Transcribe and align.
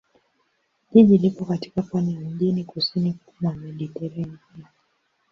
Jiji 0.93 1.17
lipo 1.17 1.45
katika 1.45 1.81
pwani 1.81 2.13
ya 2.13 2.19
mjini 2.21 2.63
kusini 2.63 3.17
mwa 3.41 3.53
Mediteranea. 3.53 4.69